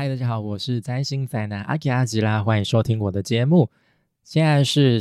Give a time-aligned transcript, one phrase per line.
[0.00, 3.68] 嗨，大家好，我是占星宅男阿吉阿吉啦，欢迎收听我的节目。
[4.24, 4.98] 现在是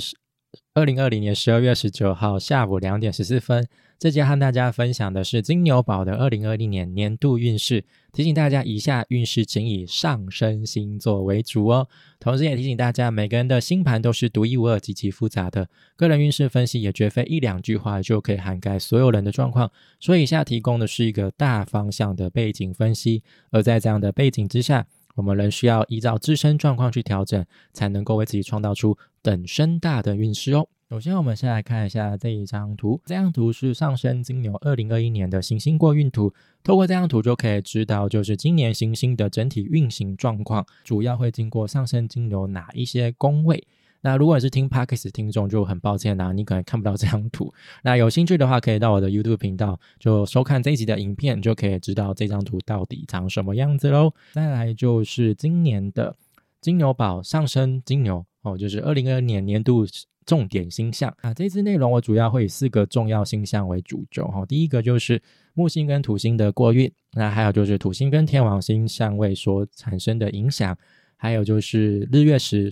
[0.79, 3.67] 二零二零年十二月十九号下午两点十四分。
[3.99, 7.83] 这节和大家分享的是金牛宝的二零二零年年度运势。
[8.13, 11.89] 提醒大家，以下运势请以上升星座为主哦。
[12.17, 19.69] 同时，也提醒大家，每个人的星盘都是独一无二、极其复杂的，个人运势分析也绝非一两句话就可以涵盖所有人的状况。
[19.99, 23.21] 所以，以下提供的是一个大方向的背景分析。
[23.51, 24.87] 而在这样的背景之下，
[25.19, 30.65] 我们仍需要依照自身状况去调整，才能够为自己创造出等身大的运势哦。
[30.89, 33.01] 首先，我们先来看一下这一张图。
[33.05, 36.33] 这张图是上升金牛二零二一年的行星过运图。
[36.63, 43.67] 透过这张图就可以知道，就是今年行星的整体运行状况，主要会经过上升金牛哪一些宫位。
[44.01, 47.53] 那如果你是听 Parkes 听众，就很抱歉啦，你可能看不到这张图。
[47.83, 54.13] 那有兴趣的话，可以到我的 YouTube 频道就收看这一集的影片，就可以知道这张图到底长什么样子喽。
[54.33, 56.15] 再来就是今年的
[56.61, 59.85] 金牛宝上升金牛哦，就是二零二二年年度。
[60.25, 64.45] 重点星象啊，这次内容我主要会以四个重要星象为主轴哈。
[64.45, 65.19] 第一个就是
[65.55, 70.77] 木星跟土星的过运，那还有就是土星跟天王星相位所产生的影响，
[71.17, 72.71] 还有就是日月食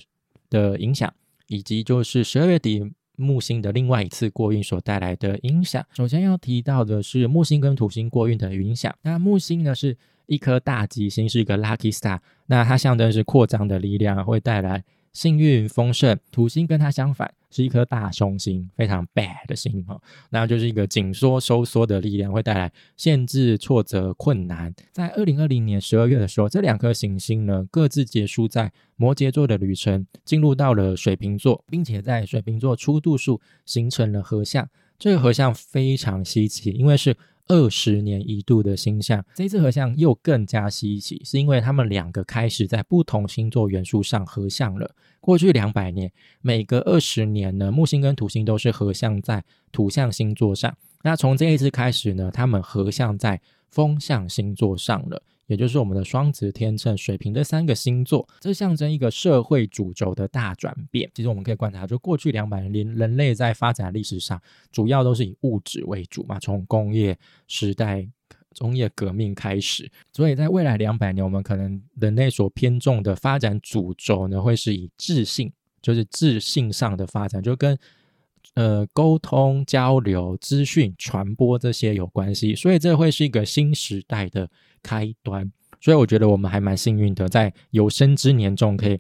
[0.50, 1.14] 的影响，
[1.48, 5.86] 以及就是十二月底木星的另外一次过运所带来的影响。
[5.94, 8.94] 首先要提到的是木星跟土星过运的影响。
[9.02, 14.84] 那木星呢是一颗大吉星，是一个 lucky star，那它象征是扩张的力量，会带来。
[15.17, 24.71] 幸运丰盛，土星跟它相反，是一颗大凶星，非常 bad 的星哈，那就是一个紧缩收缩的力量，会带来限制、挫折、困难。
[24.91, 34.69] 在二零二零年十二月的时候，这两颗行星呢各自结束在摩羯座的旅程，进入到了水瓶座，并且在水瓶座初度数形成了合相。
[34.99, 37.17] 这个合相非常稀奇，因为是。
[37.48, 44.95] 二十年一度的星象，这一次合相又更加稀奇，是因为他们两个开始在不同星座元素上合相了。
[45.20, 50.75] 过去两百年，每隔二十年呢，木星跟土星都是合相在土象星座上。
[51.03, 55.24] 那从这一次开始呢，他们合相在风象星座上了。
[55.47, 61.09] 也就是我们的双子、天秤、水瓶这三个星座，这象征一个社会主轴的大转变。
[61.13, 64.40] 其实我们可以观察，就过去两百年，人类在发展历史上，
[64.72, 68.07] 主要都是以物质为主嘛，从工业时代、
[68.59, 69.90] 工业革命开始。
[70.12, 77.78] 所以在未来两百年，我们可能人类所偏重的发展主轴呢，会是以智性，就是智性上的发展，就跟
[78.56, 82.56] 呃沟通、交流、资讯传播这些有关系。
[82.56, 84.50] 所以这会是一个新时代的。
[84.84, 88.97] 开端，所以我觉得我们还蛮幸运的，在有生之年中可以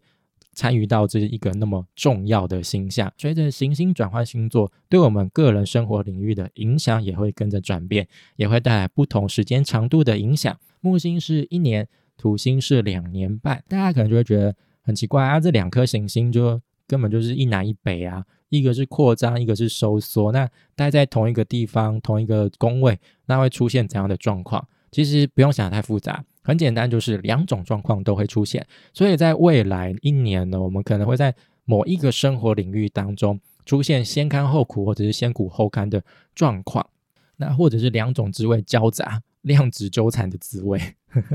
[0.53, 3.13] 参与到这一个那么重要的星象。
[3.17, 8.05] 随着行星转换星座，对我们个人生活领域的影响也会跟着转变，
[8.35, 10.57] 也会带来不同时间长度的影响。
[10.81, 11.87] 木星是一年，
[12.17, 24.65] 土星是两年半，大家可能就会觉得很奇怪啊，这两颗行星就根本就是一南一北啊，一个是扩张，一个是收缩，那待在同一个地方、同一个工位，那会出现怎样的状况？
[24.91, 28.65] 其实不用想太复杂，很简单，就是两种状况都会出现。
[28.93, 36.01] 所以在未来一年呢，我们可能会在某一个生活领域当中出现先甘后苦，或者是先苦后甘的
[36.33, 36.87] 状况。
[37.35, 40.79] 那或者是两种滋味交杂、量子纠缠的滋味。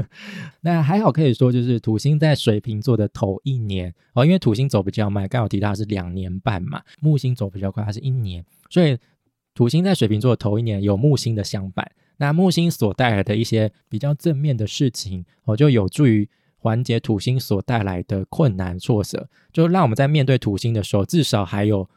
[0.60, 6.80] 那还好，可以说就是土星在水瓶座的头一年哦，因为土星走比较慢，刚好提到是两年半嘛。
[7.00, 8.96] 木星走比较快，它是一年，所以
[9.54, 11.90] 土星在水瓶座的头一年有木星的相伴。
[12.18, 16.28] 那木星所带来的一些比较正面的事情，哦，就有助于
[16.58, 21.88] 缓解土星所带来的困难挫折，就让我们在面对土星的时候，至少还有，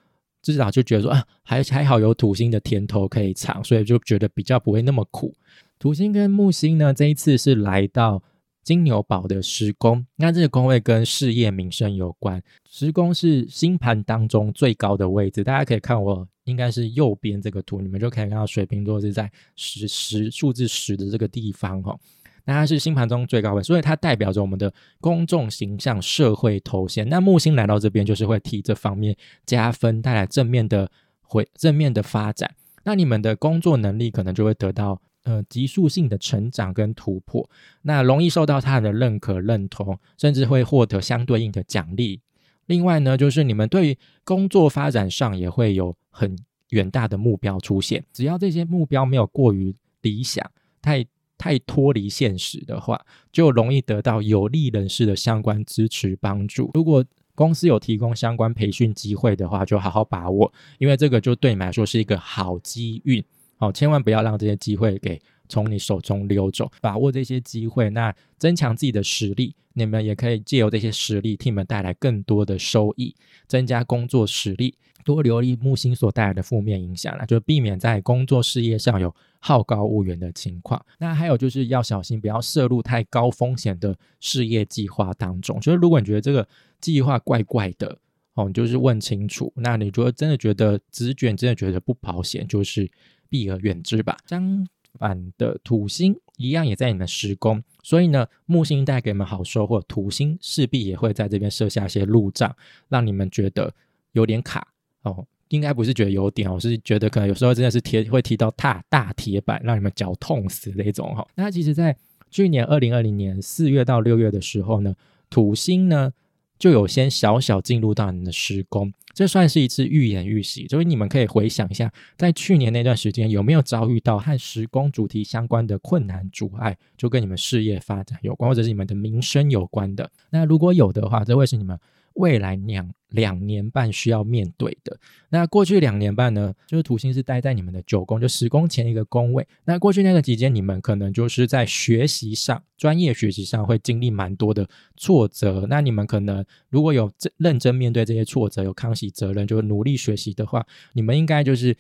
[0.42, 5.32] 至少就觉得说啊，还还好有土星的甜头可以尝，所以就觉得比较不会那么苦。
[5.80, 8.24] 土星跟木星呢，这一次是来到
[8.64, 16.28] 金牛堡的十宫，那这个宫位跟事业名声有关，十宫是星盘当中最高的位置，大家可以看我。
[16.46, 21.98] 应该是右边这个图，你们就可以看到水瓶座是在十十数字十的这个地方哈。
[22.44, 24.72] 那它是星盘中最高位，所以它代表着我们的
[25.02, 27.10] 公众形象、社会头衔。
[27.10, 29.18] 那木星来到这边，就是会替这方面
[29.48, 30.92] 加分，带来正面的
[31.24, 32.54] 回正面的发展。
[32.84, 37.48] 那你们的工作能力可能就会得到呃急速性的成长跟突破。
[37.84, 42.22] 那容易受到他的认可、认同，甚至会获得相对应的奖励。
[42.68, 46.36] 另外呢，就是你们对于工作发展上也会有很
[46.70, 48.04] 远大的目标出现。
[48.12, 50.44] 只要这些目标没有过于理想、
[50.82, 51.06] 太
[51.38, 53.00] 太脱离现实的话，
[53.32, 56.72] 就容易得到有利人士的相关支持帮助。
[56.74, 57.06] 如果
[57.36, 63.24] 公司有提供相关培训机会的话，就好好把握，因为这个就对你来说是一个好机运
[63.58, 66.72] 哦，千万不要让这些机会给从你手中溜走。
[66.82, 73.16] 把握这些机会，那增强自己的实力，你们也可以借由这些实力，替你们带来更多的收益，
[73.48, 74.76] 增加工作实力。
[75.04, 80.84] 多留意木星所带来的负面影响啦，就避免在工作事业上有好高骛远的情况。
[80.98, 85.60] 那还有就是要小心，不要涉入太高风险的事业计划当中。
[85.60, 86.48] 就是如果你觉得这个
[86.82, 87.96] 计划怪怪的
[88.34, 89.54] 哦，你就是问清楚。
[89.58, 92.90] 那你如果真的觉得直觉真的觉得不保险，就是
[93.36, 94.16] 避而远之吧。
[94.26, 102.56] 相反的，土星一样也在你们十宫，所以呢，木星带给你们好收获，土星势必也会在这边设下一些路障，
[102.88, 103.74] 让你们觉得
[104.14, 104.66] 有点卡。
[105.02, 111.28] 哦，应该不是觉得有点，我是觉得可能有时候真的是贴会踢到大大铁板，让你们脚痛死那种哈。
[111.36, 111.96] 那其实，在
[112.32, 114.96] 去年二零二零年四月到六月的时候呢，
[115.30, 116.14] 土星呢
[116.58, 120.68] 就有先小小进入到你们的时宫，这算是一次预演预习。
[120.68, 130.12] 所以你们可以回想一下，在去年那段时间有没有遭遇到和时工主题相关的困难阻碍，就跟你们事业发展有关，或者是你们的名声有关的。
[130.30, 131.80] 那如果有的话，这会是你们。
[132.16, 134.98] 未来两两年半需要面对的，
[135.30, 139.48] 那过去两年半呢，就是土星是待在你们的九宫，就十宫前一个宫位。
[139.64, 144.68] 那过去那个期间，你们可能就是在学习上、专业学习上会经历蛮多的
[144.98, 145.66] 挫折。
[145.70, 151.76] 那你们可能如果有认真面对这些挫折，有扛起责任，就努力学习的话，你们应该就是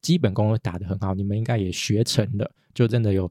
[0.00, 3.30] 基本功打得很好，你们应该也学成了，就真的有。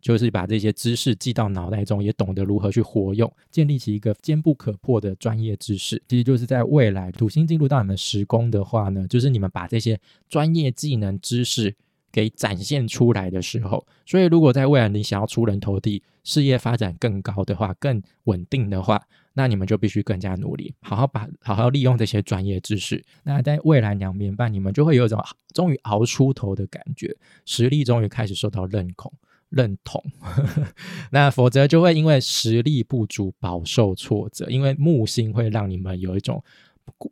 [0.00, 6.02] 就是把这些知识记到脑袋中，也懂得如何去活用，建立起一个坚不可破的专业知识。
[6.08, 11.74] 其实就是在未来土星进入到你们时宫的话呢，就是你们把这些专业技能知识
[12.12, 13.86] 给展现出来的时候。
[14.06, 19.02] 所以，如果在未来你想要出人头地，事业发展更高的话，更稳定的话，
[19.34, 23.04] 那你们就必须更加努力，好好把好好利用这些专业知识。
[23.24, 25.22] 那在未来两年半，你们就会有一种
[25.52, 27.14] 终于熬出头的感觉，
[27.44, 29.10] 实力终于开始受到认可。
[29.50, 30.02] 认同，
[31.10, 34.46] 那否则就会因为实力不足饱受挫折。
[34.50, 36.42] 因为木星会让你们有一种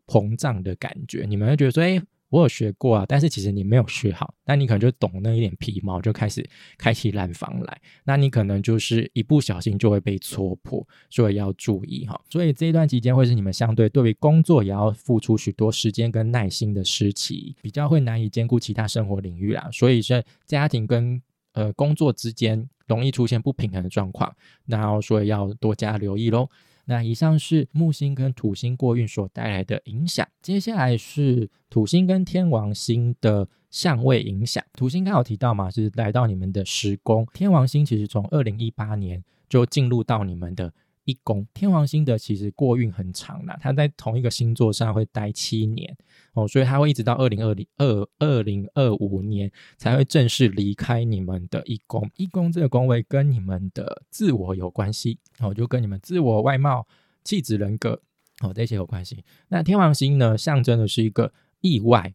[0.07, 2.01] 膨胀的感觉，你们会觉得说：“哎，
[2.31, 6.45] 我有学过啊，但是其实你没有学好。”那你可能就懂那一点皮毛，就开始
[6.77, 7.81] 开启烂房来。
[8.05, 12.21] 那你可能就是一不小心就会被戳破，所以要注意哈。
[12.29, 19.69] 所以这一段期间会是你们相对对于工作也要付出许多时间跟耐心的时期，比较会难以兼顾其他生活领域啦。
[19.73, 21.21] 所以是家庭跟
[21.55, 24.33] 呃，工作之间容易出现不平衡的状况，
[24.67, 26.49] 然后所以要多加留意喽。
[26.85, 34.63] 那以上是木星跟土星过运所带来的影响，接下来是土星跟天王星的相位影响。
[34.75, 40.71] 土星刚好提到嘛，是来到你们的时宫，天王星其实从二零一八年就进入到你们的。
[41.05, 45.97] 一宫天王星的其实过运很长啦，它在同一个星座上会待七年
[46.33, 52.11] 哦，所以它会一直到二零二零二二零二五年才会正式离开你们的一宫。
[52.17, 56.87] 一宫这个宫位跟你们的自我有关系哦，就跟你们自我外貌、
[57.23, 58.01] 气质、人格
[58.41, 59.25] 哦这些有关系。
[59.49, 62.15] 那天王星呢，象征的是一个意外。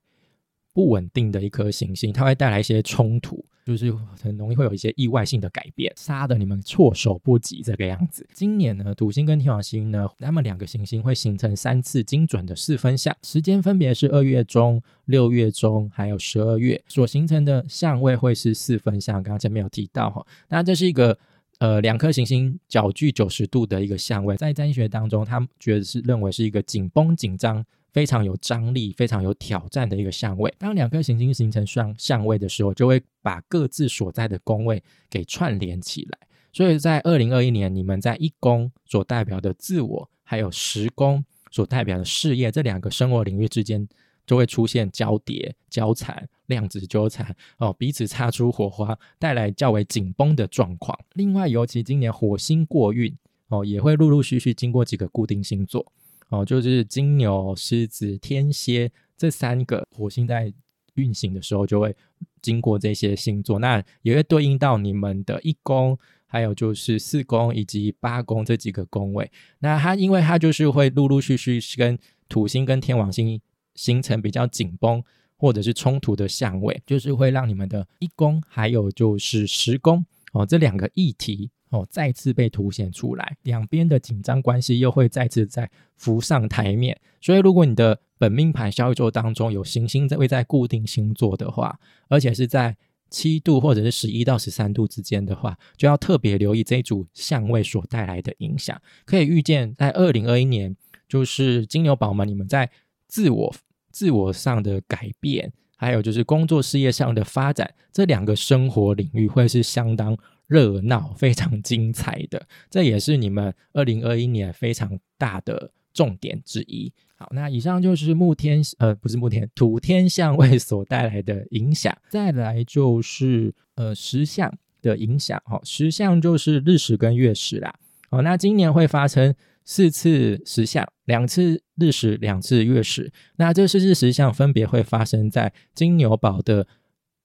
[0.80, 3.94] 不稳定的一颗行星，它会带来一些冲突，就是
[4.24, 8.26] 很容易会有一些意外性的改变，杀的你们措手不及这个样子。
[8.34, 19.16] 今年呢，土星跟天王星呢，它们两个行星会形成三次精准的四分相，时间分别是二月中、六月中，还有十二月所形成的相位会是四分相。
[19.16, 21.20] 刚刚前面有提到哈，那这是一个
[21.58, 27.66] 呃两颗行星角距九十度的一个相位，在占星学当中，他们觉得是认为是一个紧绷紧张。
[27.92, 30.54] 非常有张力、非常有挑战的一个相位。
[30.58, 36.20] 当两颗行星形成双相位的时候，就会把各自所在的宫位给串联起来。
[36.52, 43.88] 所以在二零二一年，你们在一宫所代表的自我，还有十宫所代表的事业这两个生活领域之间，
[44.26, 50.98] 就会出现交叠、交缠、量子纠缠哦，彼此擦出火花，带来较为紧绷的状况。
[51.14, 53.16] 另外，尤其今年火星过运
[53.50, 55.92] 哦，也会陆陆续续经过几个固定星座。
[56.30, 60.54] 哦，就是金牛、狮子、天蝎这三个火星在
[60.96, 61.96] 运行的时候，就会
[62.42, 69.32] 经过这些星座，那也会对应到你们的一宫，还有就是四宫以及八宫这几个宫位。
[69.60, 73.42] 那它因为它就是会陆陆续续跟土星跟天王星
[73.76, 75.04] 形成比较紧绷
[75.36, 81.50] 或者是冲突的相位，就是会让你们的一宫还有就是十宫哦这两个议题。
[81.70, 87.00] 哦，再次被凸显出来，两边的紧张关系又会再次在浮上台面。
[87.22, 92.76] 所以，如果你的本命盘小宇宙当中有行星在位在固定星座的话，而且是在
[93.10, 98.80] 七度或者是十一到十三度之间的话，就要特别留意这组相位所带来的影响。
[99.06, 100.76] 可以预见，在二零二一年，
[101.08, 102.70] 就是金牛宝们，你们在
[103.08, 103.56] 自我
[103.92, 105.54] 自我上的改变。
[105.82, 110.18] 还有就是工作事业上的发展，这两个生活领域会是相当
[110.50, 112.46] 热闹、非常精彩的。
[112.70, 116.92] 这也是你们二零二一年非常大的重点之一。
[117.16, 121.96] 好，那以上就是木天呃，不是木天土天相位所带来的影响。
[122.10, 124.52] 再来就是呃石相
[124.82, 125.42] 的影响。
[125.46, 127.74] 哦，石相就是日食跟月食啦。
[128.10, 133.12] 哦，那今年会发生四次石相，两次日食，两次月食。
[133.36, 136.66] 那这四次石相分别会发生在金牛宝的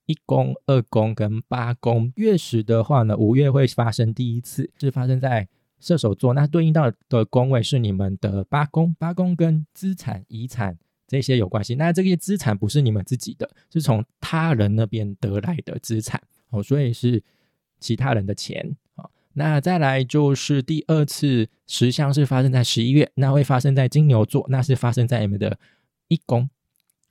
[0.05, 2.11] 一宫、二宫跟八宫。
[2.15, 5.47] 月食的话呢，五月会发生第一次，是发生在。
[5.77, 11.75] 射手座，那对应到的宫位是你们的八宫，八宫跟资产、遗产这些有关系。
[11.75, 16.19] 那这些资产不是你们自己的，是从他人那边得来的资产
[16.49, 17.21] 哦，所以是
[17.79, 19.07] 其他人的钱啊。
[19.33, 25.59] 那再来就是第二次实相是发生在十一月，那会发生在金牛座，那是发生在你们的
[26.07, 26.49] 一宫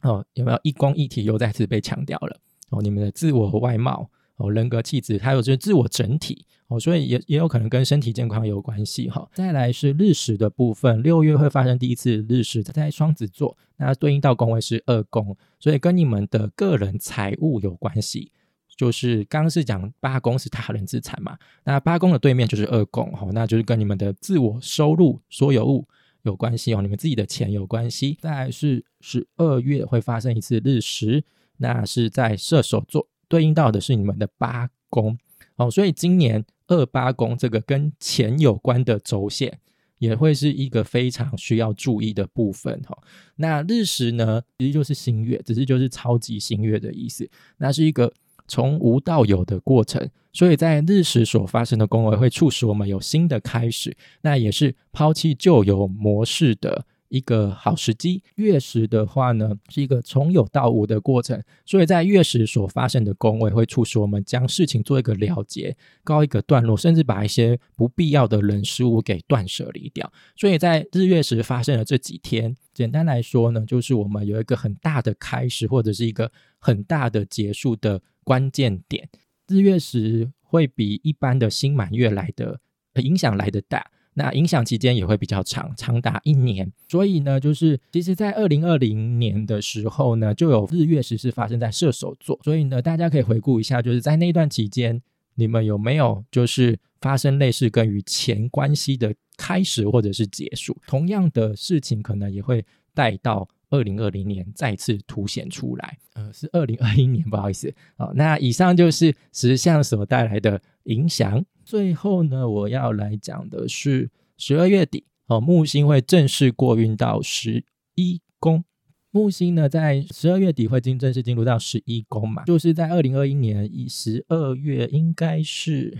[0.00, 2.40] 哦，有没有一宫一体又再次被强调了
[2.71, 2.83] 哦？
[2.83, 4.11] 你们的自我和外貌。
[4.37, 9.25] 哦，人格气质，还有就是自我整体哦，所以也也有可能跟身体健康有关系哈。
[9.33, 18.33] 再来是日食的部分，六月会发生第一次日食，它在双子座，那对应到宫位是二宫，所以跟你们的个人财务有关系。
[18.76, 25.87] 就是刚刚是讲八宫是他人资产嘛，那八宫的对面就是二宫哈，那就是跟你们的自我收入所有物
[26.23, 28.18] 有关系哦，你们自己的钱有关系。
[28.21, 31.23] 再来是十二月会发生一次日食，
[31.58, 33.08] 那是在射手座。
[33.26, 35.18] 对应到的是你们的八宫
[35.56, 39.58] 哦，所以今年二八宫这个跟钱有关的轴线，
[39.99, 42.96] 也会是一个非常需要注意的部分哈。
[43.37, 47.28] 那日食呢，其实就是新月，只是就是超级新月的意思。
[47.56, 48.12] 那是一个
[48.46, 56.84] 从无到有的过程，所以在日食所发生的宫位会促使我们有新的开始，那也是抛弃旧有模式的。
[57.14, 70.12] 一个好时机，月食的话呢，是一个从有到无的过程，所以在月食所发生的宫位会促使我们将事情做一个了结，告一个段落，甚至把一些不必要的人事物给断舍离掉。
[70.35, 79.09] 所以在日月食发生的这几天，简单来说呢，就是我们有一个很大的开始，或者是一个很大的结束的关键点。
[79.47, 82.59] 日月食会比一般的新满月来的
[82.97, 83.88] 影响来的大。
[84.14, 86.73] 那影响期间也会比较长，长达一年。
[86.88, 92.38] 所以呢，就是其实，在二零二零年的时候呢，就有日月食是发生在射手座。
[92.42, 95.02] 所以呢，大家可以回顾一下，就是在那段期间，
[95.35, 100.76] 你们有没有就是发生类似跟与钱关系的开始或者是结束？
[100.87, 105.99] 同样的事情可能也会带到二零二零年再次凸显出来。
[106.14, 107.75] 呃，是二零二一年，不好意思。
[107.97, 111.44] 好，那以上就是石像所带来的影响。
[111.64, 118.62] 最后呢，我要来讲的是十二月底哦，木星会正式过运到十一宫。
[119.11, 125.97] 木星呢，在十二月底会进正式进入到十一宫嘛，就是在二零二一年以十二月应该是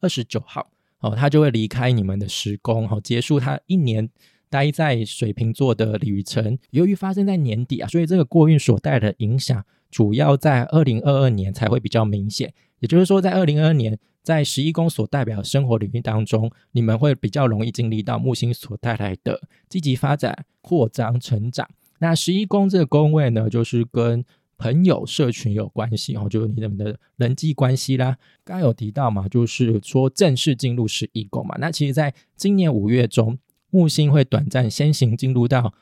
[0.00, 4.08] 二十九号哦，它就会离开你们的十宫哦，结束它一年
[4.48, 6.56] 待在水瓶座的旅程。
[6.70, 12.54] 由于发生在年底啊，所以这个过运所带的影响，主要在二零二二年才会比较明显。
[12.78, 13.98] 也就是说，在二零二二年。
[14.26, 21.70] 在十一宫所代表的生活领域当中，你们会比较容易经历到木星所带来的积极发展、扩张、成长。
[22.00, 24.24] 那十一宫这个宫位呢，就是跟
[24.58, 28.18] 朋友、社群有关系哦，就是你们的人际关系啦。
[28.42, 31.54] 刚有提到嘛，就是说正式进入十一宫嘛。
[31.60, 33.38] 那其实，在今年五月中，
[33.70, 35.72] 木星会短暂先行进入到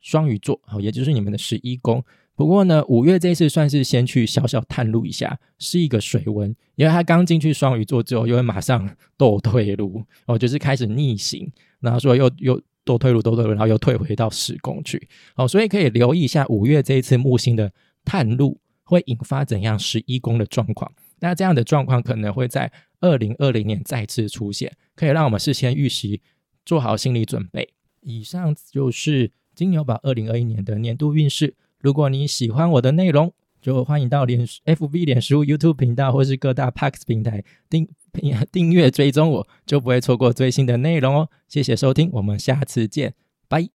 [0.00, 2.04] 双鱼座，哦，也就是你们的十一宫。
[2.42, 17.72] 不过呢，五月这次算是先去小小探路一下，是一个水温，因为他刚进去双鱼座之后，又会马上倒退路， 哦，就是开始逆行，然后说又又倒退路，倒退路，然后又退回到十宫去，哦，所以可以留意一下五月这一次木星的
[18.04, 20.92] 探路会引发怎样十一宫的状况。
[21.20, 26.20] 那这样的状况可能会在二零二零年再次出现，可以让我们事先预习，
[26.64, 27.72] 做好心理准备。
[28.00, 31.54] 以上就是金牛宝二零二一年的年度运势。
[31.82, 37.86] 如果你喜欢我的内容，就欢迎到脸 FB 脸书 YouTube 频道或是各大 Pax 平台订
[38.50, 41.28] 订阅追踪我，就不会错过最新的内容哦。
[41.48, 43.14] 谢谢收听，我们下次见，
[43.48, 43.68] 拜。